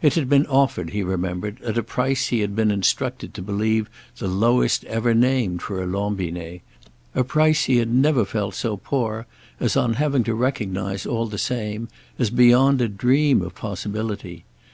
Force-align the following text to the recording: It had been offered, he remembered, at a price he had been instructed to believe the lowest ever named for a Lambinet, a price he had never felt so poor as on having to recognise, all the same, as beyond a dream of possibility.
It 0.00 0.14
had 0.14 0.30
been 0.30 0.46
offered, 0.46 0.94
he 0.96 1.02
remembered, 1.02 1.60
at 1.60 1.76
a 1.76 1.82
price 1.82 2.28
he 2.28 2.40
had 2.40 2.56
been 2.56 2.70
instructed 2.70 3.34
to 3.34 3.42
believe 3.42 3.90
the 4.16 4.26
lowest 4.26 4.82
ever 4.84 5.12
named 5.12 5.60
for 5.60 5.82
a 5.82 5.86
Lambinet, 5.86 6.62
a 7.14 7.22
price 7.22 7.64
he 7.66 7.76
had 7.76 7.92
never 7.92 8.24
felt 8.24 8.54
so 8.54 8.78
poor 8.78 9.26
as 9.60 9.76
on 9.76 9.92
having 10.00 10.24
to 10.24 10.32
recognise, 10.34 11.04
all 11.04 11.26
the 11.26 11.36
same, 11.36 11.88
as 12.18 12.30
beyond 12.30 12.80
a 12.80 12.88
dream 12.88 13.42
of 13.42 13.54
possibility. 13.54 14.46